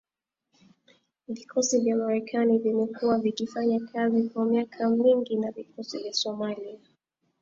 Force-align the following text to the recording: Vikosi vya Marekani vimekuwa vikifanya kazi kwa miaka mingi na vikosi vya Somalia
Vikosi 1.27 1.79
vya 1.79 1.95
Marekani 1.95 2.57
vimekuwa 2.57 3.19
vikifanya 3.19 3.79
kazi 3.79 4.29
kwa 4.29 4.45
miaka 4.45 4.89
mingi 4.89 5.35
na 5.35 5.51
vikosi 5.51 5.97
vya 5.97 6.13
Somalia 6.13 6.79